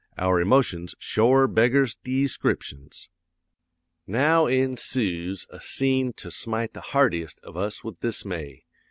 [0.17, 3.07] Our emotions shore beggars deescriptions.
[4.07, 8.65] "'Now ensooes a scene to smite the hardiest of us with dismay.